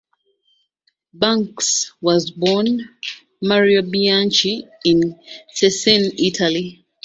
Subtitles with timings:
[1.13, 2.89] Banks was born
[3.39, 5.15] Mario Bianchi in
[5.55, 6.83] Cesena, Italy.